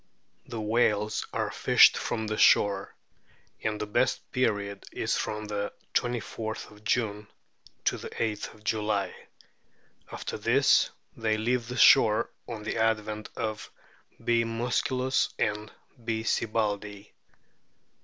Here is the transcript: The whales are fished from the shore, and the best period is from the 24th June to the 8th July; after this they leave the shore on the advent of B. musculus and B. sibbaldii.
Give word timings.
The 0.47 0.59
whales 0.59 1.27
are 1.31 1.51
fished 1.51 1.95
from 1.95 2.25
the 2.25 2.35
shore, 2.39 2.95
and 3.63 3.79
the 3.79 3.85
best 3.85 4.31
period 4.31 4.83
is 4.91 5.15
from 5.15 5.45
the 5.45 5.73
24th 5.93 6.83
June 6.83 7.27
to 7.85 7.99
the 7.99 8.09
8th 8.09 8.63
July; 8.63 9.13
after 10.11 10.39
this 10.39 10.89
they 11.15 11.37
leave 11.37 11.67
the 11.67 11.77
shore 11.77 12.31
on 12.47 12.63
the 12.63 12.77
advent 12.77 13.29
of 13.35 13.69
B. 14.25 14.43
musculus 14.43 15.31
and 15.37 15.71
B. 16.03 16.23
sibbaldii. 16.23 17.11